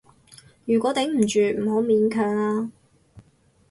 [0.65, 2.71] 如果頂唔住，唔好勉強啊